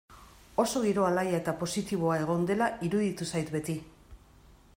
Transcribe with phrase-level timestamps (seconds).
[0.61, 3.79] Oso giro alaia eta positiboa egon dela iruditu zait beti.